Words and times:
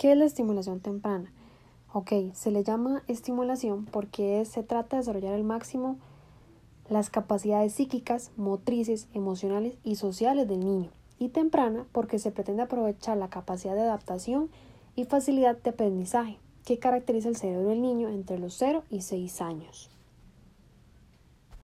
¿Qué 0.00 0.12
es 0.12 0.16
la 0.16 0.24
estimulación 0.24 0.80
temprana? 0.80 1.30
Ok, 1.92 2.12
se 2.32 2.50
le 2.50 2.64
llama 2.64 3.02
estimulación 3.06 3.84
porque 3.84 4.42
se 4.46 4.62
trata 4.62 4.96
de 4.96 5.02
desarrollar 5.02 5.34
al 5.34 5.44
máximo 5.44 5.98
las 6.88 7.10
capacidades 7.10 7.74
psíquicas, 7.74 8.30
motrices, 8.38 9.08
emocionales 9.12 9.74
y 9.84 9.96
sociales 9.96 10.48
del 10.48 10.60
niño. 10.60 10.88
Y 11.18 11.28
temprana 11.28 11.84
porque 11.92 12.18
se 12.18 12.30
pretende 12.30 12.62
aprovechar 12.62 13.18
la 13.18 13.28
capacidad 13.28 13.74
de 13.74 13.82
adaptación 13.82 14.48
y 14.96 15.04
facilidad 15.04 15.58
de 15.58 15.68
aprendizaje 15.68 16.38
que 16.64 16.78
caracteriza 16.78 17.28
el 17.28 17.36
cerebro 17.36 17.68
del 17.68 17.82
niño 17.82 18.08
entre 18.08 18.38
los 18.38 18.54
0 18.54 18.84
y 18.88 19.02
6 19.02 19.42
años. 19.42 19.90